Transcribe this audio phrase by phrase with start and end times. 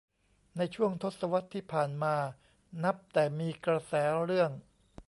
[0.57, 2.15] ในช่วงทศวรรษที่ผ่านมา
[2.83, 3.93] นับแต่มีกระแส
[4.25, 4.51] เรื่อง